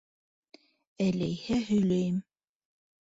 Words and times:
-Әләйһә, 1.07 1.59
һөйләйем. 1.71 2.19